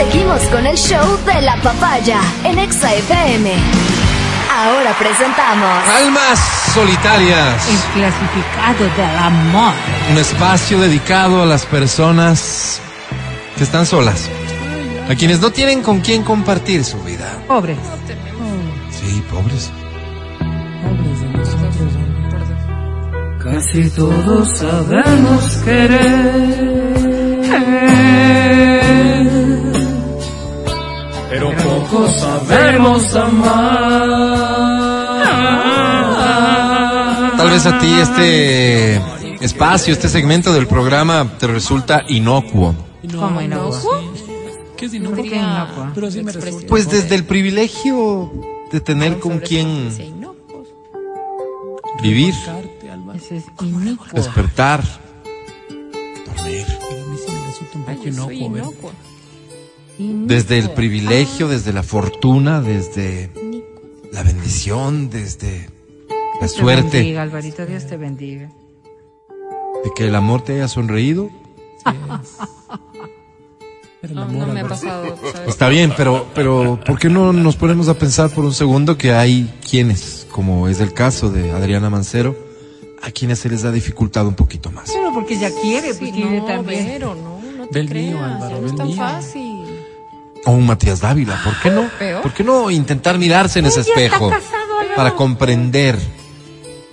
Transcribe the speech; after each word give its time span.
Seguimos 0.00 0.40
con 0.44 0.66
el 0.66 0.78
show 0.78 1.18
de 1.26 1.42
la 1.42 1.56
papaya 1.56 2.22
en 2.44 2.58
Exa 2.58 2.94
FM. 2.94 3.52
Ahora 4.50 4.96
presentamos 4.98 5.88
Almas 5.94 6.38
solitarias. 6.72 7.68
El 7.68 7.76
clasificado 8.00 8.84
del 8.96 9.18
amor. 9.18 9.74
Un 10.10 10.16
espacio 10.16 10.80
dedicado 10.80 11.42
a 11.42 11.46
las 11.46 11.66
personas 11.66 12.80
que 13.58 13.64
están 13.64 13.84
solas. 13.84 14.30
A 15.10 15.14
quienes 15.16 15.38
no 15.40 15.50
tienen 15.50 15.82
con 15.82 16.00
quién 16.00 16.22
compartir 16.22 16.82
su 16.82 16.98
vida. 17.02 17.36
Pobre. 17.46 17.76
Sí, 18.90 19.22
pobres. 19.30 19.70
Casi 23.38 23.90
todos 23.90 24.48
sabemos 24.56 25.56
querer, 25.62 26.90
pero 31.40 31.56
poco 31.56 32.08
sabemos 32.10 33.14
amar. 33.14 34.50
Tal 37.36 37.50
vez 37.50 37.64
a 37.66 37.78
ti 37.78 37.90
este 37.98 39.00
espacio, 39.42 39.94
este 39.94 40.10
segmento 40.10 40.52
del 40.52 40.66
programa 40.66 41.38
te 41.38 41.46
resulta 41.46 42.04
inocuo. 42.08 42.74
¿Cómo 43.18 43.40
inocuo? 43.40 44.02
¿Qué 44.76 44.84
es 44.86 44.92
¿Por 44.92 45.00
inocuo? 45.00 45.24
qué 45.24 45.36
inocuo? 45.36 45.86
Pero 45.94 46.10
sí 46.10 46.22
me 46.22 46.32
resulta. 46.32 46.66
Pues 46.68 46.90
desde 46.90 47.14
el 47.14 47.24
privilegio 47.24 48.30
de 48.70 48.80
tener 48.80 49.18
con 49.18 49.38
quien 49.38 49.88
vivir, 52.02 52.34
despertar, 54.12 54.82
dormir. 56.36 56.66
Pero 56.88 57.02
a 57.02 57.08
mí 57.08 57.16
sí 57.16 57.32
me 57.32 57.46
resulta 57.46 57.78
un 57.78 57.84
poco 57.84 58.08
inocuo. 58.08 58.92
Desde 60.26 60.58
el 60.58 60.70
privilegio, 60.70 61.48
desde 61.48 61.72
la 61.72 61.82
fortuna, 61.82 62.60
desde 62.62 63.30
la 64.12 64.22
bendición, 64.22 65.10
desde 65.10 65.68
la 66.08 66.46
Dios 66.46 66.52
te 66.54 66.58
suerte 66.60 66.98
bendiga, 66.98 67.22
Alvarito, 67.22 67.66
Dios 67.66 67.86
te 67.86 67.96
bendiga. 67.96 68.50
de 69.84 69.90
que 69.94 70.06
el 70.06 70.14
amor 70.14 70.42
te 70.42 70.54
haya 70.54 70.68
sonreído. 70.68 71.28
Pero 71.84 71.98
el 74.02 74.14
No, 74.14 74.22
amor, 74.22 74.48
no 74.48 74.54
me 74.54 74.60
ha 74.60 74.68
pasado. 74.68 75.16
Está 75.46 75.68
bien, 75.68 75.92
pero, 75.96 76.26
pero 76.34 76.80
¿por 76.86 76.98
qué 76.98 77.08
no 77.10 77.32
nos 77.32 77.56
ponemos 77.56 77.88
a 77.88 77.94
pensar 77.94 78.30
por 78.30 78.44
un 78.44 78.54
segundo 78.54 78.96
que 78.96 79.12
hay 79.12 79.52
quienes, 79.68 80.26
como 80.30 80.68
es 80.68 80.80
el 80.80 80.92
caso 80.94 81.30
de 81.30 81.50
Adriana 81.52 81.90
Mancero, 81.90 82.36
a 83.02 83.10
quienes 83.10 83.38
se 83.40 83.48
les 83.50 83.64
ha 83.64 83.72
dificultado 83.72 84.28
un 84.28 84.34
poquito 84.34 84.70
más? 84.70 84.90
Pero 84.92 85.12
porque 85.12 85.34
ella 85.34 85.50
quiere, 85.60 85.88
pues 85.94 85.98
Sí, 85.98 86.12
quiere 86.12 86.38
no, 86.40 86.46
también. 86.46 86.86
Vero, 86.86 87.14
no, 87.14 87.40
no 87.58 87.66
te 87.68 87.74
Ve 87.74 87.80
el 87.80 87.88
creas, 87.88 88.06
mío, 88.14 88.18
ya 88.18 88.34
Álvaro, 88.36 88.54
no 88.56 88.60
ve 88.60 88.66
es 88.66 88.72
el 88.72 88.78
tan 88.78 88.86
mío. 88.86 88.96
fácil. 88.96 89.39
O 90.46 90.52
un 90.52 90.66
Matías 90.66 91.00
Dávila, 91.00 91.40
¿por 91.44 91.54
qué 91.60 91.70
no? 91.70 91.88
Peor. 91.98 92.22
¿Por 92.22 92.32
qué 92.32 92.42
no 92.44 92.70
intentar 92.70 93.18
mirarse 93.18 93.58
en 93.58 93.66
ese 93.66 93.80
Ella 93.80 93.88
está 93.90 94.00
espejo 94.00 94.30
para 94.96 95.14
comprender 95.14 95.98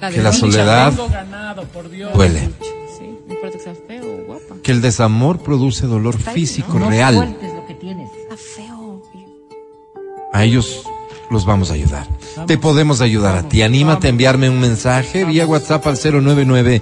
La 0.01 0.11
que 0.11 0.21
la 0.21 0.33
soledad 0.33 0.91
Tengo 0.91 1.07
ganado, 1.09 1.63
por 1.65 1.89
Dios. 1.89 2.13
duele, 2.13 2.49
Sí, 2.97 3.17
que 3.51 3.59
sea 3.59 3.73
feo 3.87 4.03
o 4.05 4.25
guapa. 4.25 4.55
que 4.61 4.71
el 4.71 4.81
desamor 4.81 5.39
produce 5.39 5.85
dolor 5.87 6.17
físico 6.17 6.77
No 6.77 6.89
real? 6.89 7.15
lo 7.41 7.65
que 7.67 7.73
tienes. 7.75 8.09
Está 8.23 8.35
feo. 8.37 9.01
A 10.33 10.43
ellos 10.43 10.83
los 11.31 11.45
vamos 11.45 11.71
a 11.71 11.73
ayudar. 11.73 12.05
Te 12.47 12.57
podemos 12.57 12.99
ayudar 13.01 13.35
a 13.37 13.43
ti. 13.49 13.61
Anímate 13.61 14.07
a 14.07 14.09
enviarme 14.09 14.49
un 14.49 14.59
mensaje 14.59 15.23
vía 15.25 15.45
WhatsApp 15.47 15.87
al 15.87 15.97
099 15.97 16.81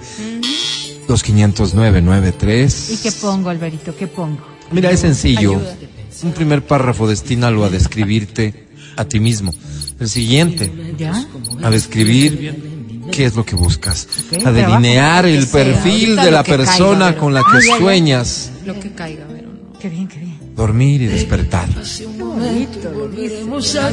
2500 1.08 1.72
¿Y 1.72 1.76
993. 1.76 3.00
qué 3.02 3.12
pongo, 3.12 3.48
Alvarito? 3.50 3.94
¿Qué 3.96 4.06
pongo? 4.08 4.38
Mira, 4.72 4.90
es 4.90 5.00
sencillo. 5.00 5.52
Ayuda. 5.52 5.76
Un 6.22 6.32
primer 6.32 6.62
párrafo 6.66 7.06
destínalo 7.06 7.64
a 7.64 7.70
describirte 7.70 8.66
a 8.96 9.04
ti 9.04 9.20
mismo. 9.20 9.54
El 10.00 10.08
siguiente, 10.08 10.72
¿Ya? 10.98 11.24
a 11.62 11.70
describir 11.70 13.04
qué 13.12 13.26
es 13.26 13.36
lo 13.36 13.44
que 13.44 13.54
buscas. 13.56 14.08
Ok, 14.34 14.46
A 14.46 14.52
delinear 14.52 15.26
el 15.26 15.46
perfil 15.46 16.16
de 16.16 16.30
la 16.30 16.42
caiga, 16.42 16.56
persona 16.64 17.08
pero- 17.10 17.20
con 17.20 17.34
la 17.34 17.40
Ah, 17.40 17.44
que 17.52 17.60
ya, 17.66 17.72
ya. 17.72 17.78
sueñas 17.78 18.50
Lo 18.64 18.78
que 18.80 18.90
caiga, 18.92 19.24
Vero, 19.26 19.48
no. 19.52 19.78
Qué 19.78 19.88
bien, 19.88 20.08
qué 20.08 20.18
bien. 20.18 20.36
dormir 20.56 21.02
y 21.02 21.06
despertar. 21.06 21.68
Una 21.70 21.84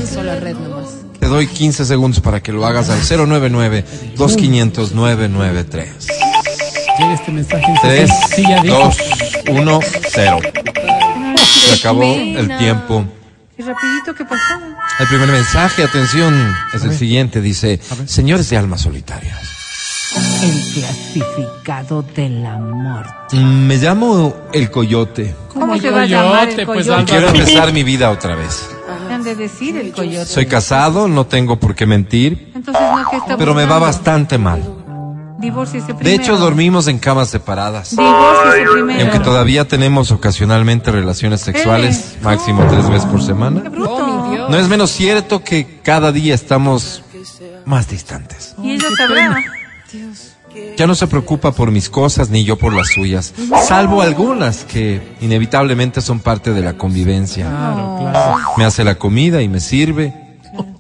sola 0.06 0.36
red 0.40 0.56
nomás. 0.56 0.88
Te 1.20 1.28
doy 1.28 1.48
15 1.48 1.86
segundos 1.86 2.20
para 2.20 2.42
que 2.42 2.52
lo 2.52 2.66
hagas 2.66 2.90
al 2.90 3.00
099 3.02 3.86
2500 4.18 4.94
993. 4.94 6.08
Llega 7.00 7.14
este 7.14 7.32
mensaje. 7.32 7.66
en 7.66 7.76
3, 7.82 8.10
Sí, 8.36 8.44
ya 8.48 8.62
dijo. 8.62 8.78
2, 8.80 8.98
1, 9.52 9.80
0. 10.14 10.40
Se 11.44 11.76
acabó 11.76 12.04
el 12.04 12.58
tiempo. 12.58 13.06
¿Y 13.58 13.62
rapidito 13.62 14.16
qué 14.16 14.26
pasó? 14.26 14.60
El 15.00 15.08
primer 15.08 15.30
mensaje, 15.30 15.84
atención, 15.84 16.54
es 16.74 16.84
el 16.84 16.94
siguiente. 16.96 17.42
Dice, 17.42 17.80
señores 18.06 18.50
de 18.50 18.58
almas 18.58 18.82
solitarias, 18.82 19.40
El 20.42 20.74
clasificado 20.74 22.02
del 22.02 22.46
amor. 22.46 23.06
mm, 23.32 23.66
me 23.68 23.78
llamo 23.78 24.36
El 24.54 24.70
Coyote 24.70 25.36
¿Cómo 25.54 25.76
el 25.76 25.82
se 25.82 25.90
va 25.92 26.02
a 26.02 26.06
llamar 26.06 26.50
el 26.50 26.66
coyote, 26.66 26.66
pues, 26.66 26.88
y 26.88 27.06
quiero 27.06 27.30
empezar 27.30 27.72
mi 27.74 27.84
vida 27.84 28.10
otra 28.12 28.36
vez. 28.36 28.70
¿Qué 29.08 29.14
han 29.14 29.24
de 29.24 29.36
decir 29.36 29.78
el 29.78 29.92
coyote? 29.92 30.26
Soy 30.26 30.46
casado, 30.46 31.08
no 31.08 31.26
tengo 31.26 31.60
por 31.60 31.76
qué 31.76 31.86
mentir, 31.86 32.52
Entonces 32.56 32.82
no 32.82 33.10
que 33.10 33.18
está 33.18 33.38
pero 33.38 33.54
me 33.54 33.66
va 33.66 33.80
bastante 33.80 34.38
mal. 34.38 34.83
Divórciese 35.44 35.88
De 35.88 35.94
primero. 35.96 36.24
hecho, 36.24 36.38
dormimos 36.38 36.88
en 36.88 36.98
camas 37.00 37.30
separadas. 37.30 37.92
Divórciese 37.92 38.62
Y 38.62 38.74
primero. 38.74 39.02
aunque 39.02 39.20
todavía 39.20 39.68
tenemos 39.68 40.10
ocasionalmente 40.12 40.90
relaciones 40.92 41.42
sexuales, 41.42 42.16
máximo 42.22 42.66
tres 42.70 42.88
veces 42.90 43.06
por 43.06 43.22
semana, 43.22 43.62
Qué 43.64 43.70
bruto. 43.70 43.94
Oh, 43.96 44.30
mi 44.30 44.36
Dios. 44.36 44.50
no 44.50 44.58
es 44.58 44.68
menos 44.70 44.90
cierto 44.92 45.44
que 45.44 45.80
cada 45.84 46.12
día 46.12 46.34
estamos 46.34 47.04
más 47.66 47.88
distantes. 47.90 48.56
Y 48.64 48.72
ella 48.72 48.88
sabrá. 48.98 49.44
Ya 50.78 50.88
no 50.88 50.96
se 50.96 51.08
preocupa 51.08 51.52
por 51.52 51.72
mis 51.72 51.90
cosas 51.90 52.30
ni 52.30 52.44
yo 52.44 52.58
por 52.58 52.74
las 52.74 52.88
suyas, 52.90 53.34
salvo 53.68 54.02
algunas 54.02 54.64
que 54.66 55.02
inevitablemente 55.20 56.00
son 56.02 56.20
parte 56.20 56.54
de 56.54 56.62
la 56.62 56.74
convivencia. 56.78 57.48
Claro, 57.50 57.98
claro. 58.00 58.36
Me 58.58 58.64
hace 58.66 58.84
la 58.84 58.96
comida 58.96 59.42
y 59.42 59.50
me 59.50 59.60
sirve 59.60 60.14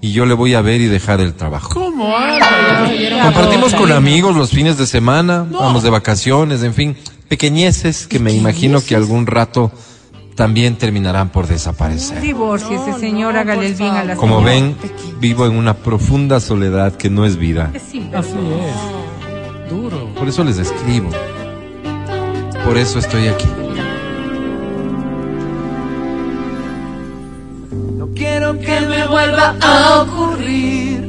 y 0.02 0.12
yo 0.12 0.26
le 0.26 0.34
voy 0.34 0.54
a 0.54 0.62
ver 0.62 0.82
y 0.82 0.86
dejar 0.86 1.22
el 1.22 1.34
trabajo. 1.34 1.70
¿Cómo? 1.74 2.14
Compartimos 3.24 3.74
con 3.74 3.92
amigos 3.92 4.36
los 4.36 4.52
fines 4.52 4.78
de 4.78 4.86
semana, 4.86 5.46
vamos 5.50 5.84
de 5.84 5.90
vacaciones, 5.90 6.64
en 6.64 6.74
fin, 6.74 6.96
pequeñeces 7.28 8.08
que 8.08 8.20
me 8.20 8.32
imagino 8.34 8.82
que 8.84 8.96
algún 8.96 9.26
rato 9.26 9.72
también 10.36 10.78
terminarán 10.78 11.30
por 11.30 11.48
desaparecer. 11.48 12.20
Divórciese, 12.22 12.94
señor, 13.00 13.38
hágale 13.38 13.68
el 13.68 13.76
bien 13.76 13.92
a 13.96 14.04
la 14.04 14.16
Como 14.16 14.38
señora. 14.40 14.54
ven, 14.54 14.76
vivo 15.20 15.46
en 15.46 15.56
una 15.56 15.76
profunda 15.76 16.40
soledad 16.40 16.94
que 16.96 17.10
no 17.10 17.26
es 17.26 17.38
vida. 17.38 17.72
Sí, 17.92 18.10
Así 18.14 18.32
es. 18.32 19.70
Duro. 19.70 20.14
Por 20.16 20.28
eso 20.28 20.44
les 20.44 20.58
escribo. 20.58 21.10
Por 22.66 22.78
eso 22.78 22.98
estoy 23.00 23.28
aquí. 23.28 23.46
No 27.98 28.08
quiero 28.16 28.60
que 28.60 28.80
vuelva 29.14 29.56
a 29.62 30.02
ocurrir. 30.02 31.02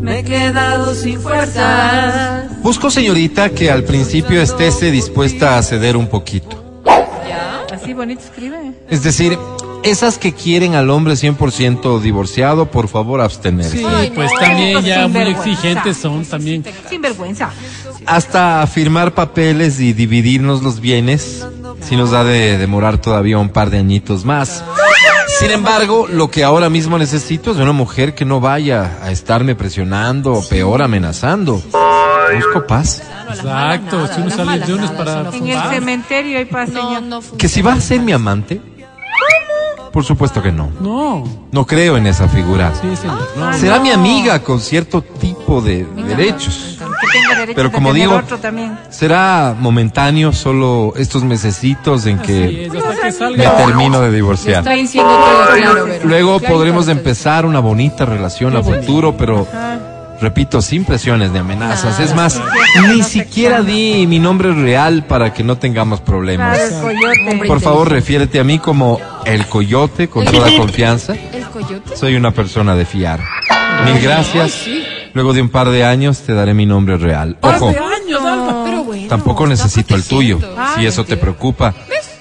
Me 0.00 0.20
he 0.20 0.24
quedado 0.24 0.94
sin 0.94 1.20
fuerzas. 1.20 2.62
Busco, 2.62 2.88
señorita, 2.88 3.50
que 3.50 3.68
al 3.68 3.82
principio 3.82 4.40
estése 4.40 4.92
dispuesta 4.92 5.58
a 5.58 5.62
ceder 5.62 5.96
un 5.96 6.06
poquito. 6.06 6.82
Así 7.72 7.92
bonito 7.94 8.22
escribe. 8.22 8.72
Es 8.88 9.02
decir, 9.02 9.36
esas 9.82 10.18
que 10.18 10.32
quieren 10.32 10.74
al 10.74 10.88
hombre 10.90 11.14
100% 11.14 12.00
divorciado, 12.00 12.70
por 12.70 12.86
favor, 12.86 13.20
abstenerse. 13.20 13.78
Sí, 13.78 13.84
Ay, 13.86 14.12
pues 14.14 14.30
no, 14.32 14.38
también 14.38 14.82
ya 14.82 15.08
muy 15.08 15.22
exigentes 15.22 15.96
son 15.96 16.24
también. 16.24 16.64
Sin 16.88 17.02
vergüenza. 17.02 17.50
Hasta 18.06 18.64
firmar 18.68 19.14
papeles 19.14 19.80
y 19.80 19.92
dividirnos 19.94 20.62
los 20.62 20.80
bienes, 20.80 21.44
si 21.82 21.96
nos 21.96 22.12
ha 22.12 22.22
de 22.22 22.56
demorar 22.56 22.98
todavía 22.98 23.38
un 23.38 23.48
par 23.48 23.70
de 23.70 23.78
añitos 23.78 24.24
más. 24.24 24.62
Sin 25.40 25.50
embargo, 25.50 26.06
lo 26.06 26.30
que 26.30 26.44
ahora 26.44 26.68
mismo 26.68 26.98
necesito 26.98 27.52
es 27.52 27.56
una 27.56 27.72
mujer 27.72 28.14
que 28.14 28.26
no 28.26 28.40
vaya 28.40 28.98
a 29.02 29.10
estarme 29.10 29.54
presionando 29.54 30.34
o 30.34 30.46
peor 30.46 30.82
amenazando. 30.82 31.62
Busco 32.34 32.66
paz. 32.66 33.02
Exacto. 33.30 34.06
Si 34.06 34.20
uno 34.20 34.30
sale 34.30 34.66
de 34.66 34.74
uno 34.74 34.84
es 34.84 34.90
para 34.90 35.30
En 35.30 35.46
el 35.46 35.62
cementerio 35.70 36.38
hay 36.38 36.44
paz, 36.44 36.68
señor. 36.68 37.22
Que 37.38 37.48
si 37.48 37.62
va 37.62 37.72
a 37.72 37.80
ser 37.80 38.00
mi 38.00 38.12
amante, 38.12 38.60
por 39.92 40.04
supuesto 40.04 40.42
que 40.42 40.52
no. 40.52 40.70
No. 40.80 41.24
No 41.50 41.66
creo 41.66 41.96
en 41.96 42.06
esa 42.06 42.28
figura. 42.28 42.72
Sí, 42.80 42.94
señor. 42.96 43.26
No. 43.34 43.52
Será 43.54 43.80
mi 43.80 43.90
amiga 43.90 44.40
con 44.40 44.60
cierto 44.60 45.02
tipo 45.02 45.62
de 45.62 45.84
derechos. 46.06 46.78
Que 47.12 47.18
tenga 47.18 47.40
derecho 47.40 47.56
Pero 47.56 47.72
como 47.72 47.92
digo, 47.92 48.16
otro 48.16 48.38
también. 48.38 48.78
será 48.90 49.54
momentáneo 49.58 50.32
solo 50.32 50.92
estos 50.96 51.24
mesecitos 51.24 52.06
en 52.06 52.18
que 52.18 52.66
es, 52.66 52.74
hasta 52.74 53.28
que 53.28 53.36
me 53.36 53.46
termino 53.46 54.00
de 54.00 54.06
Está 54.06 54.14
divorciar. 54.16 54.64
diciendo 54.74 55.10
todo 55.12 55.56
claro, 55.56 55.84
Vero. 55.86 56.04
Luego 56.06 56.38
Clarito 56.38 56.54
podremos 56.54 56.88
empezar 56.88 57.46
una 57.46 57.60
bonita 57.60 58.04
relación 58.04 58.56
a 58.56 58.62
futuro, 58.62 59.16
pero 59.16 59.46
Repito, 60.20 60.60
sin 60.60 60.84
presiones 60.84 61.30
ni 61.30 61.38
amenazas. 61.38 61.98
Es 61.98 62.14
más, 62.14 62.38
ni 62.90 63.02
siquiera 63.02 63.62
di 63.62 64.06
mi 64.06 64.18
nombre 64.18 64.52
real 64.52 65.04
para 65.06 65.32
que 65.32 65.42
no 65.42 65.56
tengamos 65.56 66.02
problemas. 66.02 66.58
Por 67.46 67.58
favor, 67.62 67.88
refiérete 67.90 68.38
a 68.38 68.44
mí 68.44 68.58
como 68.58 69.00
el 69.24 69.46
coyote 69.46 70.08
con 70.08 70.26
toda 70.26 70.48
confianza. 70.58 71.14
¿El 71.32 71.44
coyote? 71.44 71.96
Soy 71.96 72.16
una 72.16 72.32
persona 72.32 72.76
de 72.76 72.84
fiar. 72.84 73.20
Mil 73.86 73.98
gracias. 74.02 74.50
sí. 74.52 74.84
Luego 75.14 75.32
de 75.32 75.42
un 75.42 75.48
par 75.48 75.70
de 75.70 75.84
años 75.84 76.20
te 76.20 76.32
daré 76.34 76.54
mi 76.54 76.66
nombre 76.66 76.96
real. 76.96 77.36
Ojo, 77.40 77.68
años, 77.68 78.22
Alba. 78.22 78.64
Pero 78.64 78.84
bueno. 78.84 79.08
tampoco 79.08 79.46
necesito 79.46 79.94
el 79.94 80.04
tuyo. 80.04 80.38
Si 80.76 80.86
eso 80.86 81.04
te 81.04 81.16
preocupa, 81.16 81.74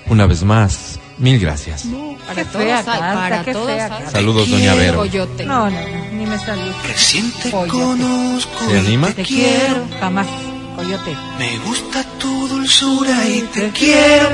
una 0.08 0.26
vez 0.26 0.44
más, 0.44 1.00
mil 1.18 1.40
gracias. 1.40 1.86
Para 2.28 2.36
Qué 2.44 2.46
todos 2.46 2.64
fea 2.64 2.78
hay, 2.80 2.86
para 2.86 3.44
qué 3.44 3.54
todos 3.54 3.68
fea 3.68 3.86
hay. 3.98 4.12
Saludos, 4.12 4.50
doña 4.52 4.76
Vero. 4.76 4.98
Coyote. 5.00 5.46
No, 5.46 5.70
no, 5.70 5.72
no, 5.72 6.12
ni 6.14 6.26
me 6.28 6.38
salió. 6.38 6.72
Recién 6.88 7.32
te 7.42 7.50
Coyote. 7.50 7.72
conozco. 7.80 8.66
¿Se 8.68 8.76
y 8.76 8.80
anima? 8.80 9.08
Te 9.12 9.24
quiero, 9.24 9.88
jamás. 10.00 10.28
Coyote. 10.76 11.16
Me 11.40 11.58
gusta 11.68 12.04
tu 12.20 12.48
dulzura 12.48 13.28
y 13.28 13.42
te 13.54 13.70
quiero. 13.72 14.30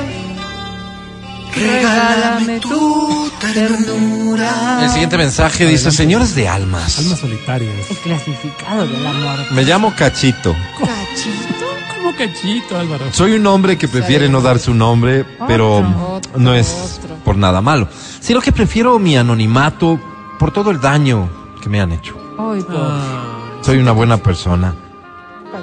Regálame 1.55 2.59
tu 2.59 3.31
ternura. 3.53 4.79
El 4.83 4.89
siguiente 4.89 5.17
mensaje 5.17 5.65
dice, 5.65 5.91
señores 5.91 6.35
de 6.35 6.47
almas, 6.47 6.99
Almas 6.99 7.19
solitarias. 7.19 7.89
El 7.89 7.97
clasificado 7.97 8.87
del 8.87 9.05
amor. 9.07 9.39
me 9.51 9.63
llamo 9.63 9.93
Cachito. 9.95 10.53
Cachito. 10.79 11.65
¿Cómo 11.97 12.15
cachito, 12.17 12.77
Álvaro? 12.77 13.05
Soy 13.11 13.31
un 13.33 13.47
hombre 13.47 13.77
que 13.79 13.87
prefiere 13.87 14.29
no 14.29 14.39
dar 14.41 14.59
su 14.59 14.73
nombre, 14.75 15.25
pero 15.47 15.77
Otro, 16.17 16.31
no 16.39 16.53
es 16.53 16.99
otro. 16.99 17.15
por 17.23 17.35
nada 17.35 17.61
malo, 17.61 17.87
sino 18.19 18.41
que 18.41 18.51
prefiero 18.51 18.99
mi 18.99 19.17
anonimato 19.17 19.99
por 20.37 20.51
todo 20.51 20.69
el 20.69 20.79
daño 20.79 21.27
que 21.63 21.67
me 21.69 21.81
han 21.81 21.91
hecho. 21.93 22.15
Ay. 22.37 22.63
Ah, 22.69 23.23
Soy 23.63 23.79
una 23.79 23.91
buena 23.91 24.17
persona. 24.17 24.75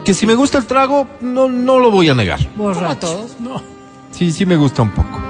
Que 0.05 0.15
si 0.15 0.27
me 0.27 0.35
gusta 0.35 0.59
el 0.59 0.67
trago, 0.67 1.07
no, 1.21 1.49
no 1.49 1.79
lo 1.79 1.93
voy 1.93 2.09
a 2.09 2.15
negar. 2.15 2.41
Como 2.57 2.71
a 2.71 2.73
Borracho. 2.75 2.97
todos. 2.99 3.31
no. 3.39 3.63
Sí, 4.11 4.33
sí 4.33 4.45
me 4.45 4.57
gusta 4.57 4.83
un 4.83 4.91
poco. 4.91 5.21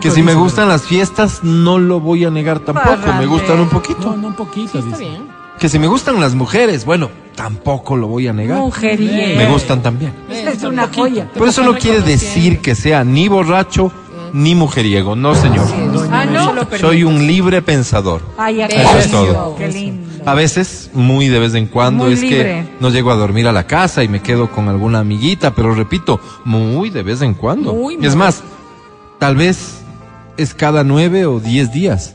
Que 0.00 0.10
si 0.10 0.22
me 0.22 0.34
gustan 0.34 0.68
las 0.68 0.82
fiestas, 0.82 1.40
no 1.42 1.78
lo 1.78 2.00
voy 2.00 2.24
a 2.24 2.30
negar 2.30 2.60
tampoco. 2.60 3.12
Me 3.18 3.26
gustan 3.26 3.58
un 3.58 3.64
No, 3.64 3.70
poquito. 3.70 4.16
no, 4.16 4.28
un 4.28 4.34
poquito, 4.34 4.78
Está 4.78 4.90
dice. 4.90 4.98
bien. 5.10 5.28
Que 5.58 5.68
si 5.68 5.78
me 5.78 5.86
gustan 5.88 6.20
las 6.20 6.34
mujeres, 6.34 6.84
bueno, 6.84 7.10
tampoco 7.34 7.96
lo 7.96 8.06
voy 8.06 8.28
a 8.28 8.32
negar. 8.32 8.58
Mujeriego. 8.58 9.36
Me 9.38 9.46
gustan 9.50 9.82
también. 9.82 10.12
Esta 10.30 10.50
es 10.52 10.62
una 10.62 10.88
joya. 10.94 11.28
Pero 11.32 11.46
eso 11.46 11.62
no 11.64 11.74
quiere 11.76 12.00
decir 12.02 12.60
que 12.60 12.74
sea 12.74 13.02
ni 13.04 13.26
borracho 13.28 13.90
ni 14.32 14.54
mujeriego. 14.54 15.16
No, 15.16 15.34
señor. 15.34 15.66
Ah, 16.12 16.24
no. 16.26 16.54
Soy 16.78 17.02
un 17.02 17.26
libre 17.26 17.60
pensador. 17.62 18.20
Ay, 18.36 18.60
Eso 18.60 18.98
es 18.98 19.10
todo. 19.10 19.56
Qué 19.56 19.68
lindo. 19.68 20.06
A 20.26 20.34
veces, 20.34 20.90
muy 20.94 21.28
de 21.28 21.38
vez 21.38 21.54
en 21.54 21.66
cuando, 21.66 22.04
Muy 22.04 22.12
es 22.12 22.20
libre. 22.20 22.38
que 22.44 22.64
no 22.80 22.90
llego 22.90 23.10
a 23.10 23.14
dormir 23.16 23.46
a 23.48 23.52
la 23.52 23.66
casa 23.66 24.04
y 24.04 24.08
me 24.08 24.20
quedo 24.20 24.50
con 24.50 24.68
alguna 24.68 24.98
amiguita, 25.00 25.54
pero 25.54 25.74
repito, 25.74 26.20
muy 26.44 26.90
de 26.90 27.02
vez 27.02 27.22
en 27.22 27.34
cuando. 27.34 27.72
Muy, 27.72 27.96
Y 28.00 28.04
es 28.06 28.14
más, 28.14 28.42
tal 29.18 29.36
vez 29.36 29.78
es 30.36 30.54
cada 30.54 30.84
nueve 30.84 31.26
o 31.26 31.40
diez 31.40 31.72
días. 31.72 32.14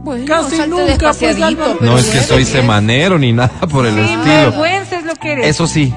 Bueno, 0.00 0.24
Casi 0.26 0.56
nunca, 0.68 0.74
pues, 0.76 0.86
despaciadito, 0.98 1.44
Álvaro. 1.46 1.78
No 1.80 1.98
es 1.98 2.06
que 2.06 2.20
soy 2.20 2.44
semanero 2.44 3.18
ni 3.18 3.32
nada 3.32 3.60
por 3.70 3.86
el 3.86 3.94
Sin 3.94 4.04
estilo. 4.04 4.24
vergüenza 4.24 4.98
es 4.98 5.04
lo 5.04 5.14
que 5.14 5.32
eres. 5.32 5.46
Eso 5.46 5.66
sí, 5.66 5.94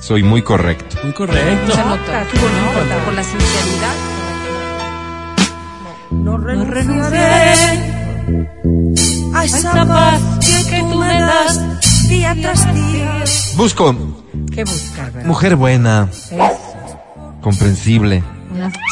soy 0.00 0.22
muy 0.22 0.42
correcto. 0.42 0.96
Muy 1.02 1.12
correcto. 1.12 1.72
Se 1.74 1.84
nota. 1.84 2.24
Qué 2.32 2.38
bonito. 2.38 2.72
Por- 2.74 3.04
Por 3.04 3.14
la 3.14 3.22
sinceridad. 3.24 3.94
No 6.12 6.36
renunciaré 6.38 7.54
A 9.34 9.44
esa 9.44 9.86
paz 9.86 10.20
que 10.68 10.78
tú 10.80 10.94
me 10.96 11.20
das 11.20 12.08
día 12.08 12.36
tras 12.40 12.74
día. 12.74 13.24
Busco 13.56 13.94
¿Qué 14.52 14.64
buscar, 14.64 15.12
verdad? 15.12 15.26
mujer 15.28 15.56
buena, 15.56 16.08
Eso. 16.10 16.36
comprensible, 17.40 18.22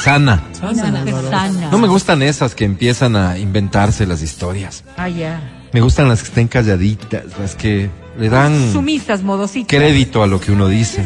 Sana. 0.05 0.43
Sana. 0.53 1.71
No 1.71 1.79
me 1.79 1.89
gustan 1.89 2.23
esas 2.23 2.55
que 2.55 2.65
empiezan 2.65 3.17
a 3.17 3.39
inventarse 3.39 4.07
las 4.07 4.23
historias. 4.23 4.85
Ah, 4.97 5.09
ya. 5.09 5.41
Me 5.73 5.81
gustan 5.81 6.09
las 6.09 6.23
que 6.23 6.29
estén 6.29 6.49
calladitas, 6.49 7.25
las 7.39 7.55
que 7.55 7.91
le 8.19 8.29
dan 8.29 8.73
Sumisas, 8.73 9.23
modositas. 9.23 9.69
crédito 9.69 10.23
a 10.23 10.27
lo 10.27 10.41
que 10.41 10.51
uno 10.51 10.67
dice. 10.69 11.03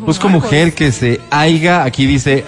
Busco 0.00 0.28
Marcos. 0.28 0.30
mujer 0.30 0.74
que 0.74 0.92
se 0.92 1.20
haiga, 1.30 1.82
aquí 1.84 2.06
dice 2.06 2.44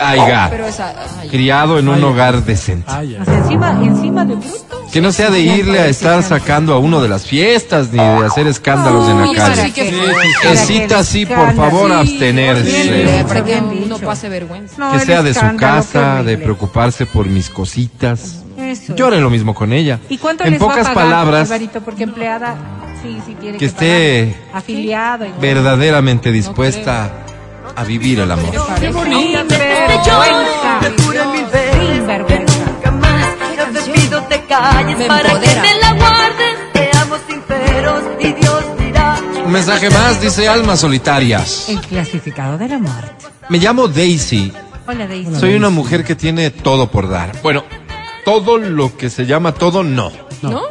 esa. 0.67 0.95
ay, 1.21 1.29
criado 1.29 1.79
en 1.79 1.89
un 1.89 2.03
hogar 2.05 2.45
decente. 2.45 2.91
Encima, 3.27 3.81
encima 3.83 4.25
de 4.25 4.37
bruto. 4.37 4.85
Que 4.93 5.01
no 5.01 5.11
sea 5.11 5.31
de 5.31 5.41
irle 5.41 5.81
a 5.81 5.89
estar 5.89 6.23
sacando 6.23 6.73
a 6.75 6.79
uno 6.79 7.03
de 7.03 7.09
las 7.09 7.27
fiestas 7.27 7.91
ni 7.91 7.99
de 7.99 8.25
hacer 8.25 8.47
escándalos 8.47 9.09
en 9.09 9.21
la 9.21 9.35
calle. 9.35 9.63
sí 9.65 9.73
que 9.73 10.57
cita 10.57 11.03
sí, 11.03 11.27
por 11.27 11.53
favor, 11.55 11.91
Sí, 11.91 11.97
abstenerse. 11.97 13.25
Para 13.27 13.45
que 13.45 13.61
uno 13.85 13.99
pase 13.99 14.29
vergüenza. 14.29 14.93
Que 14.93 15.01
sea 15.01 15.23
de 15.23 15.35
su 15.35 15.57
casa, 15.57 16.23
de 16.23 16.39
preocuparse 16.39 17.07
por 17.07 17.27
mis 17.27 17.51
cositas. 17.51 18.45
Haré 19.07 19.21
lo 19.21 19.31
mismo 19.31 19.55
con 19.55 19.73
ella. 19.73 19.99
¿Y 20.09 20.19
cuánto 20.19 20.45
en 20.45 20.53
les 20.53 20.61
va 20.63 20.67
a 20.67 20.69
pocas 20.69 20.89
pagar, 20.89 20.95
palabras, 20.95 21.51
Alvarito? 21.51 21.81
Porque 21.81 22.05
empleada, 22.05 22.57
sí, 23.05 23.23
sí 23.27 23.35
tiene 23.41 23.53
Que 23.53 23.59
que, 23.59 23.67
esté 23.67 24.35
pagar. 24.47 24.59
afiliado. 24.59 25.27
y- 25.27 25.33
verdaderamente 25.41 26.33
dispuesta 26.33 27.11
a 27.77 27.85
vivir 27.85 28.19
el 28.21 28.31
amor. 28.33 28.51
Qué 28.81 28.91
vergüenza. 32.07 32.65
Te 34.29 34.41
calles 34.47 34.99
Me 34.99 35.07
para 35.07 35.41
que 35.41 35.47
me 35.61 35.75
la 35.81 35.93
guardes. 35.95 36.59
Seamos 36.73 37.21
sinceros 37.29 38.03
y 38.21 38.33
Dios 38.33 38.65
dirá. 38.79 39.19
Un 39.45 39.53
mensaje 39.53 39.91
más, 39.91 40.21
dice 40.21 40.49
Almas 40.49 40.81
Solitarias. 40.81 41.69
El 41.69 41.81
clasificado 41.81 42.57
de 42.59 42.69
la 42.69 42.79
muerte. 42.79 43.27
Me 43.49 43.59
llamo 43.59 43.89
Daisy. 43.89 44.53
Hola, 44.87 45.07
Daisy. 45.07 45.35
Soy 45.37 45.55
una 45.55 45.71
mujer 45.71 46.05
que 46.05 46.15
tiene 46.15 46.51
todo 46.51 46.91
por 46.91 47.09
dar. 47.09 47.33
Bueno, 47.43 47.65
todo 48.25 48.57
lo 48.59 48.97
que 48.97 49.11
se 49.11 49.27
llama 49.27 49.53
todo, 49.53 49.83
no. 49.83 50.11
¿No? 50.43 50.63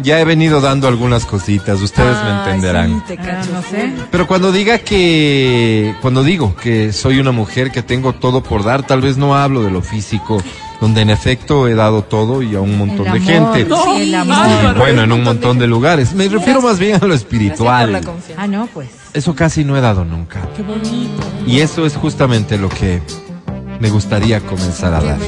Ya 0.00 0.20
he 0.20 0.24
venido 0.24 0.60
dando 0.60 0.88
algunas 0.88 1.26
cositas, 1.26 1.80
ustedes 1.82 2.16
me 2.24 2.30
entenderán. 2.38 3.02
sí, 3.06 3.14
te 3.16 3.22
Ah, 3.22 3.24
cacho. 3.40 3.50
no 3.52 3.62
sé. 3.62 3.92
Pero 4.10 4.26
cuando 4.26 4.50
diga 4.52 4.78
que, 4.78 5.94
cuando 6.00 6.22
digo 6.22 6.54
que 6.56 6.92
soy 6.92 7.18
una 7.18 7.32
mujer 7.32 7.70
que 7.70 7.82
tengo 7.82 8.12
todo 8.14 8.42
por 8.42 8.64
dar, 8.64 8.86
tal 8.86 9.00
vez 9.02 9.16
no 9.18 9.36
hablo 9.36 9.62
de 9.62 9.70
lo 9.70 9.82
físico, 9.82 10.42
donde 10.80 11.02
en 11.02 11.10
efecto 11.10 11.68
he 11.68 11.74
dado 11.74 12.02
todo 12.02 12.42
y 12.42 12.54
a 12.56 12.60
un 12.60 12.78
montón 12.78 13.06
El 13.08 13.24
de 13.24 13.36
amor, 13.36 13.54
gente. 13.56 13.74
sí, 13.74 14.02
el 14.02 14.08
Y 14.08 14.14
amor. 14.14 14.78
bueno, 14.78 15.02
en 15.02 15.12
un 15.12 15.22
montón 15.24 15.58
de 15.58 15.66
lugares. 15.66 16.14
Me 16.14 16.26
refiero 16.28 16.62
más 16.62 16.78
bien 16.78 16.96
a 17.02 17.06
lo 17.06 17.14
espiritual. 17.14 18.00
Ah, 18.36 18.46
no, 18.46 18.66
pues. 18.72 18.88
Eso 19.12 19.34
casi 19.34 19.62
no 19.64 19.76
he 19.76 19.80
dado 19.82 20.04
nunca. 20.06 20.40
Qué 20.56 20.62
bonito. 20.62 21.22
Y 21.46 21.60
eso 21.60 21.84
es 21.84 21.96
justamente 21.96 22.56
lo 22.56 22.68
que 22.70 23.02
me 23.78 23.90
gustaría 23.90 24.40
comenzar 24.40 24.94
a 24.94 25.00
Qué 25.00 25.06
dar. 25.06 25.18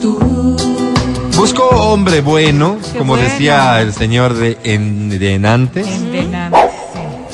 Tú. 0.00 0.56
Busco 1.36 1.64
hombre 1.64 2.20
bueno, 2.20 2.78
Qué 2.92 2.98
como 2.98 3.14
bueno. 3.14 3.28
decía 3.28 3.80
el 3.80 3.92
señor 3.92 4.34
de, 4.34 4.56
en, 4.62 5.10
de. 5.10 5.34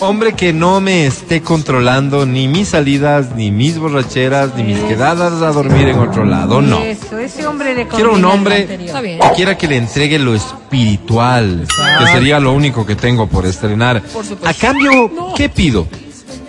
Hombre 0.02 0.32
que 0.32 0.54
no 0.54 0.80
me 0.80 1.06
esté 1.06 1.42
controlando 1.42 2.24
ni 2.24 2.48
mis 2.48 2.68
salidas, 2.68 3.36
ni 3.36 3.50
mis 3.50 3.78
borracheras, 3.78 4.54
ni 4.56 4.62
mis 4.62 4.78
quedadas 4.78 5.42
a 5.42 5.52
dormir 5.52 5.88
en 5.88 5.98
otro 5.98 6.24
lado. 6.24 6.62
No. 6.62 6.78
Eso, 6.80 7.18
ese 7.18 7.46
hombre 7.46 7.74
le 7.74 7.86
Quiero 7.86 8.14
un 8.14 8.24
hombre 8.24 8.66
que 8.66 9.18
quiera 9.36 9.58
que 9.58 9.68
le 9.68 9.76
entregue 9.76 10.18
lo 10.18 10.34
espiritual, 10.34 11.66
que 11.98 12.06
sería 12.12 12.40
lo 12.40 12.54
único 12.54 12.86
que 12.86 12.96
tengo 12.96 13.26
por 13.26 13.44
estrenar. 13.44 14.00
Por. 14.02 14.24
A 14.46 14.54
cambio, 14.54 15.10
¿qué 15.36 15.50
pido? 15.50 15.86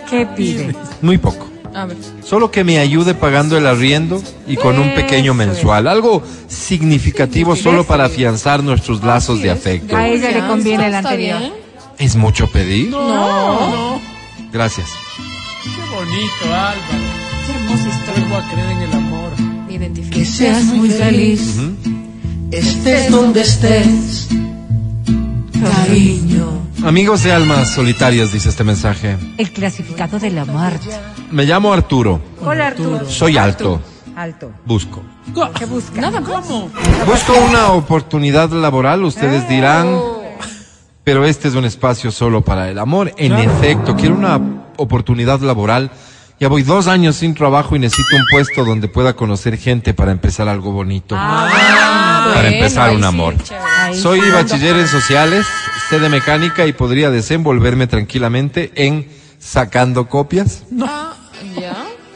¿Qué 0.08 0.26
pide? 0.34 0.74
Muy 1.02 1.18
poco. 1.18 1.51
A 1.74 1.86
ver. 1.86 1.96
Solo 2.24 2.50
que 2.50 2.64
me 2.64 2.78
ayude 2.78 3.14
pagando 3.14 3.56
el 3.56 3.66
arriendo 3.66 4.22
y 4.46 4.56
con 4.56 4.78
un 4.78 4.94
pequeño 4.94 5.34
mensual. 5.34 5.88
Algo 5.88 6.22
significativo 6.48 7.56
solo 7.56 7.84
para 7.84 8.04
afianzar 8.06 8.62
nuestros 8.62 9.02
lazos 9.02 9.42
de 9.42 9.50
afecto. 9.50 9.96
A 9.96 10.08
ella 10.08 10.30
le 10.30 10.46
conviene 10.46 10.86
el 10.88 10.94
anterior. 10.94 11.40
¿Es 11.98 12.16
mucho 12.16 12.46
pedir? 12.48 12.90
No. 12.90 14.00
Gracias. 14.52 14.88
Qué 15.64 15.94
bonito, 15.94 16.44
Álvaro. 16.44 16.76
Qué 17.46 17.52
hermosa 17.52 17.88
historia. 17.88 18.38
A 18.38 18.50
creer 18.50 18.70
en 18.70 18.78
el 18.78 18.92
amor. 18.92 19.30
Que 20.10 20.24
seas 20.24 20.64
muy 20.64 20.90
feliz. 20.90 21.56
Estés 22.50 23.10
donde 23.10 23.40
estés. 23.40 24.28
Cariño. 25.62 26.41
Amigos 26.84 27.22
de 27.22 27.32
almas 27.32 27.70
solitarias, 27.74 28.32
dice 28.32 28.48
este 28.48 28.64
mensaje. 28.64 29.16
El 29.38 29.52
clasificado 29.52 30.18
de 30.18 30.30
la 30.30 30.44
muerte. 30.44 30.88
Me 31.30 31.44
llamo 31.44 31.72
Arturo. 31.72 32.20
Hola, 32.44 32.68
Arturo. 32.68 33.08
Soy 33.08 33.36
alto. 33.36 33.80
Alto. 34.16 34.50
Busco. 34.66 35.02
¿Qué 35.56 35.64
busca? 35.64 36.00
Nada 36.00 36.20
más. 36.20 36.28
¿Cómo? 36.28 36.70
Busco 37.06 37.34
una 37.48 37.68
oportunidad 37.68 38.50
laboral, 38.50 39.04
ustedes 39.04 39.48
dirán. 39.48 39.86
Pero 41.04 41.24
este 41.24 41.48
es 41.48 41.54
un 41.54 41.64
espacio 41.64 42.10
solo 42.10 42.42
para 42.42 42.68
el 42.68 42.78
amor. 42.78 43.12
En 43.16 43.32
efecto, 43.32 43.94
quiero 43.94 44.16
una 44.16 44.40
oportunidad 44.76 45.40
laboral 45.40 45.90
Ya 46.40 46.48
voy 46.48 46.64
dos 46.64 46.88
años 46.88 47.14
sin 47.16 47.34
trabajo 47.34 47.76
y 47.76 47.78
necesito 47.78 48.16
un 48.16 48.24
puesto 48.32 48.64
donde 48.64 48.88
pueda 48.88 49.14
conocer 49.14 49.56
gente 49.56 49.94
para 49.94 50.10
empezar 50.10 50.48
algo 50.48 50.72
bonito. 50.72 51.14
Ah, 51.16 51.48
para 52.24 52.42
bueno, 52.42 52.56
empezar 52.56 52.90
un 52.90 53.04
amor. 53.04 53.36
Soy 53.94 54.20
bachiller 54.30 54.76
en 54.76 54.88
sociales, 54.88 55.46
sé 55.90 55.98
de 55.98 56.08
mecánica 56.08 56.66
y 56.66 56.72
podría 56.72 57.10
desenvolverme 57.10 57.86
tranquilamente 57.86 58.70
en 58.74 59.06
sacando 59.38 60.08
copias, 60.08 60.62
¿Ya? 60.70 61.12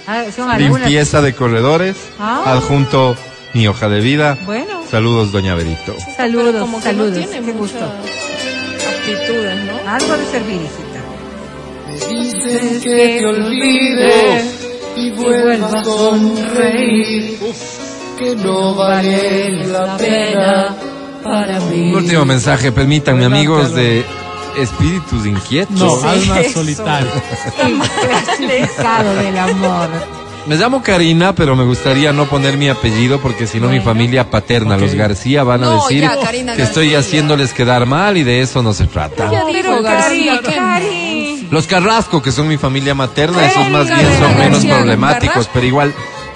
Ah, 0.06 0.24
son 0.34 0.48
algunas. 0.50 0.82
limpieza 0.82 1.20
de 1.20 1.34
corredores, 1.34 1.96
Ah. 2.20 2.44
adjunto 2.46 3.16
mi 3.54 3.66
hoja 3.66 3.88
de 3.88 4.00
vida. 4.00 4.38
Bueno, 4.46 4.80
Saludos, 4.90 5.32
doña 5.32 5.54
Berito. 5.56 5.94
Pero 5.98 6.16
saludos, 6.16 6.60
como 6.60 6.76
que 6.78 6.84
saludos. 6.84 7.10
no 7.18 7.26
tiene 7.26 7.44
Qué 7.46 7.52
gusto. 7.52 7.78
aptitudes, 7.84 9.64
¿no? 9.64 9.90
Algo 9.90 10.16
de 10.16 10.24
servir, 10.26 10.60
hijita. 10.62 12.08
Dices 12.08 12.82
que 12.84 13.18
te 13.20 13.26
olvide 13.26 14.44
y 14.96 15.10
vuelva 15.10 15.66
a 15.80 15.84
sonreír. 15.84 17.38
Que 18.18 18.34
no 18.36 18.74
vale 18.74 19.66
la 19.66 19.96
pena 19.96 20.76
para 21.26 21.60
mí. 21.60 21.92
Último 21.92 22.24
mensaje, 22.24 22.72
permítanme 22.72 23.24
amigos 23.24 23.74
de 23.74 24.04
Espíritus 24.56 25.26
Inquietos. 25.26 25.78
No, 26.02 26.08
alma 26.08 26.40
eso. 26.40 26.60
solitaria. 26.60 27.10
Clasificado 28.08 29.14
del 29.14 29.38
amor. 29.38 29.88
Me 30.46 30.54
llamo 30.54 30.80
Karina, 30.80 31.34
pero 31.34 31.56
me 31.56 31.64
gustaría 31.64 32.12
no 32.12 32.26
poner 32.26 32.56
mi 32.56 32.68
apellido 32.68 33.18
porque 33.20 33.48
si 33.48 33.58
no 33.58 33.68
mi 33.68 33.80
familia 33.80 34.30
paterna, 34.30 34.76
los 34.76 34.94
García, 34.94 35.42
van 35.42 35.64
a 35.64 35.66
No, 35.66 35.82
decir 35.82 36.02
ya, 36.02 36.16
Karina 36.22 36.54
que 36.54 36.62
estoy 36.62 36.94
haciéndoles 36.94 37.52
quedar 37.52 37.84
mal 37.86 38.16
y 38.16 38.22
de 38.22 38.42
eso 38.42 38.62
no 38.62 38.72
se 38.72 38.86
trata. 38.86 39.28
Ya 39.30 39.44
dijo 39.44 39.82
García, 39.82 40.40
Cari, 40.40 40.46
¿qué 40.46 40.54
Cari. 40.56 41.48
Los 41.50 41.66
Carrasco, 41.66 42.22
que 42.22 42.30
son 42.30 42.46
mi 42.46 42.58
familia 42.58 42.94
materna, 42.94 43.44
esos 43.44 43.68
más 43.70 43.86
bien 43.88 44.08
son 44.20 44.38
menos 44.38 44.50
García, 44.58 44.74
problemáticos, 44.76 45.50
pero 45.52 45.66
igual 45.66 45.92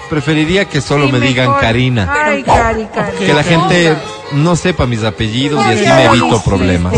preferiría 0.09 0.65
que 0.65 0.81
solo 0.81 1.05
Sí, 1.05 1.11
me 1.13 1.19
digan 1.21 1.47
mejor. 1.47 1.61
Karina. 1.61 2.13
Ay, 2.13 2.43
Cari, 2.43 2.87
Cari. 2.93 3.17
Que 3.17 3.33
la 3.33 3.43
gente 3.43 3.95
no 4.33 4.55
sepa 4.55 4.85
mis 4.85 5.03
apellidos 5.03 5.63
y 5.65 5.69
así 5.69 5.83
me 5.85 6.05
evito 6.05 6.41
problemas. 6.43 6.93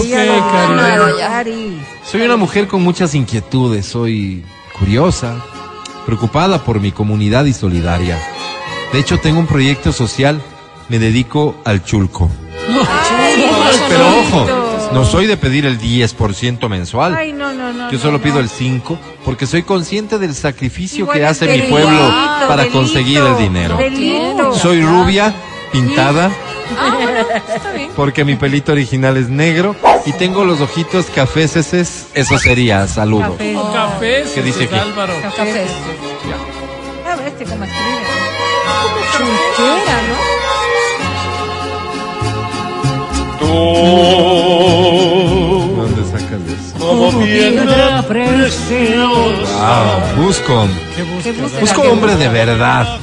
Soy 2.06 2.22
una 2.22 2.38
mujer 2.38 2.68
con 2.68 2.84
muchas 2.84 3.16
inquietudes, 3.16 3.86
soy 3.86 4.44
curiosa, 4.78 5.36
preocupada 6.06 6.64
por 6.64 6.80
mi 6.80 6.92
comunidad 6.92 7.46
y 7.46 7.54
solidaria. 7.54 8.20
De 8.92 9.00
hecho, 9.00 9.20
tengo 9.20 9.40
un 9.40 9.48
proyecto 9.48 9.92
social, 9.92 10.42
me 10.90 11.00
dedico 11.00 11.56
al 11.66 11.84
chulco. 11.84 12.30
Pero 13.90 14.20
ojo, 14.20 14.48
no 14.94 15.06
soy 15.06 15.26
de 15.26 15.38
pedir 15.38 15.66
el 15.66 15.80
10% 15.80 16.70
mensual. 16.70 17.16
Ay, 17.16 17.34
no, 17.34 17.52
no, 17.54 17.74
no. 17.74 17.92
Yo 17.92 18.00
solo 18.00 18.22
pido 18.22 18.40
el 18.40 18.50
5 18.50 18.98
porque 19.26 19.46
soy 19.46 19.64
consciente 19.64 20.20
del 20.20 20.36
sacrificio 20.36 21.00
Igual 21.06 21.18
que 21.18 21.26
hace 21.26 21.48
mi 21.48 21.64
pueblo 21.64 22.14
para 22.48 22.64
delito, 22.64 22.78
conseguir 22.78 23.20
el 23.20 23.38
dinero. 23.38 23.78
delito. 23.78 24.54
Soy 24.54 24.82
rubia, 24.82 25.34
pintada, 25.72 26.32
Ah, 26.78 26.98
bueno, 27.02 27.20
está 27.56 27.72
bien. 27.72 27.92
porque 27.96 28.26
mi 28.26 28.36
pelito 28.36 28.72
original 28.72 29.18
es 29.18 29.30
negro 29.30 29.76
y 30.06 30.14
tengo 30.14 30.44
los 30.46 30.62
ojitos 30.62 31.08
caféceses, 31.08 32.08
eso 32.14 32.38
sería, 32.40 32.88
saludo. 32.88 33.32
Café. 33.38 33.56
Café, 33.74 34.24
¿Qué 34.34 34.42
dice 34.42 34.64
aquí? 34.66 34.76
Álvaro. 34.76 35.14
Café. 35.22 35.66
A 37.06 37.16
ver, 37.16 37.28
este 37.28 37.46
cómo 37.46 37.64
escribe. 37.64 38.02
Chulquera, 39.18 40.02
¿no? 40.10 40.34
¿Dónde 45.78 46.04
sacas 46.06 46.42
eso? 46.48 46.74
Ah, 49.60 50.14
busco, 50.18 50.68
¿Qué 50.96 51.04
busco 51.60 51.82
hombre 51.84 52.16
de 52.16 52.28
verdad, 52.30 53.00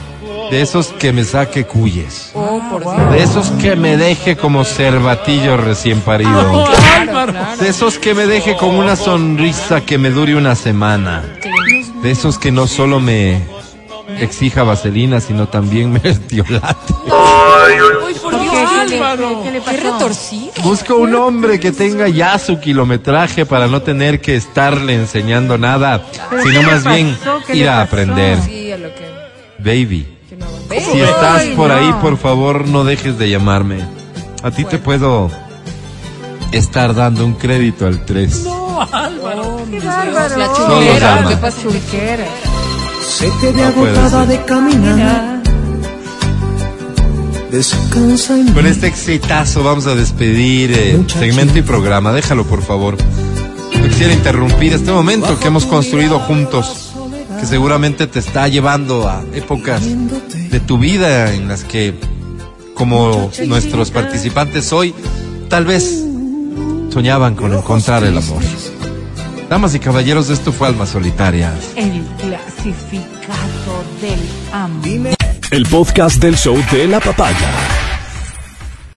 de 0.51 0.63
esos 0.63 0.89
que 0.89 1.13
me 1.13 1.25
saque 1.25 1.65
cuyes, 1.65 2.31
Oh, 2.35 2.61
por 2.71 2.83
Dios. 2.83 3.13
de 3.13 3.23
esos 3.23 3.51
que 3.53 3.77
me 3.77 3.97
deje 3.97 4.37
como 4.37 4.65
cervatillo 4.65 5.57
recién 5.57 6.01
parido, 6.01 6.65
de 7.61 7.69
esos 7.69 7.99
que 7.99 8.15
me 8.15 8.27
deje 8.27 8.57
con 8.57 8.71
una 8.75 8.97
sonrisa 8.97 9.81
que 9.83 9.99
me 9.99 10.11
dure 10.11 10.35
una 10.37 10.55
semana, 10.57 11.23
de 12.03 12.11
esos 12.11 12.39
que 12.39 12.51
no 12.51 12.67
solo 12.67 12.99
me 13.01 13.41
exija 14.19 14.65
vaselina, 14.65 15.21
sino 15.21 15.49
también 15.49 15.93
me 15.93 16.01
tiolate. 16.01 16.93
Uy, 17.05 18.15
por 18.21 18.41
Dios. 18.41 18.53
¿Qué, 18.53 18.67
qué 18.89 18.97
le- 18.97 19.43
qué 19.45 19.51
le 19.53 19.61
Qué 19.61 19.61
pasó? 19.61 19.93
retorcido. 19.93 20.53
Busco 20.65 20.97
un 20.97 21.15
hombre 21.15 21.61
que 21.61 21.71
tenga 21.73 22.09
ya 22.09 22.37
su 22.39 22.59
kilometraje 22.59 23.47
para 23.47 23.69
no 23.69 23.83
tener 23.83 24.21
que 24.21 24.35
estarle 24.37 24.95
enseñando 24.95 25.57
nada, 25.59 26.03
¿Pero 26.29 26.43
sino 26.43 26.63
más 26.63 26.85
bien 26.85 27.17
ir 27.53 27.69
a 27.69 27.83
aprender. 27.83 28.41
Sí, 28.43 28.73
a 28.73 28.79
lo 28.79 28.89
que, 28.95 29.09
Baby. 29.59 30.17
Si 30.93 31.01
estás 31.01 31.43
Ay, 31.43 31.55
por 31.57 31.69
no. 31.69 31.75
ahí, 31.75 31.93
por 32.01 32.17
favor, 32.17 32.67
no 32.67 32.85
dejes 32.85 33.19
de 33.19 33.31
llamarme. 33.31 33.85
A 34.43 34.51
ti 34.51 34.65
te 34.65 34.79
puedo 34.79 35.31
estar 36.53 36.95
dando 36.95 37.25
un 37.25 37.35
crédito 37.35 37.87
al 37.87 38.05
3. 38.05 38.45
No, 38.45 38.81
Álvaro. 38.81 39.63
Qué 39.71 39.81
bárbaro. 39.81 40.39
La 40.39 41.21
lo 41.23 41.29
que 41.29 41.37
pasa 41.37 41.49
es 41.49 41.55
que 41.55 41.63
Chulquera. 41.71 42.25
Se 43.07 43.31
te 43.41 43.53
ve 43.53 43.63
No 43.63 43.69
agotada 43.69 44.27
de 44.27 44.45
caminar. 44.45 45.41
Descansa 47.51 48.39
en 48.39 48.53
Con 48.53 48.67
este 48.67 48.87
exitazo 48.87 49.65
vamos 49.65 49.87
a 49.89 49.95
despedir 49.97 50.73
eh, 50.73 51.03
segmento 51.09 51.59
y 51.59 51.63
programa. 51.63 52.13
Déjalo, 52.13 52.45
por 52.45 52.63
favor. 52.63 52.97
No 53.77 53.89
quisiera 53.89 54.13
interrumpir 54.13 54.73
este 54.73 54.93
momento 54.93 55.39
que 55.41 55.49
hemos 55.49 55.67
construido 55.67 56.21
juntos, 56.21 56.90
que 57.41 57.47
seguramente 57.47 58.07
te 58.07 58.19
está 58.19 58.49
llevando 58.49 59.09
a 59.09 59.25
épocas 59.33 59.83
de 59.83 60.61
tu 60.61 60.79
vida 60.79 61.33
en 61.33 61.49
las 61.49 61.65
que, 61.65 61.95
como 62.75 63.31
nuestros 63.47 63.91
participantes 63.91 64.73
hoy, 64.73 64.95
tal 65.49 65.65
vez 65.65 66.05
soñaban 66.93 67.35
con 67.35 67.55
encontrar 67.55 68.05
el 68.05 68.19
amor. 68.19 68.43
Damas 69.49 69.75
y 69.75 69.81
caballeros, 69.81 70.29
esto 70.31 70.53
fue 70.53 70.69
Almas 70.69 70.91
Solitarias. 70.91 71.73
El 71.77 72.05
clasificado 72.19 73.85
del 74.01 74.21
amor. 74.53 75.15
El 75.51 75.65
podcast 75.65 76.23
del 76.23 76.37
show 76.37 76.57
de 76.71 76.87
la 76.87 77.01
papaya. 77.01 77.80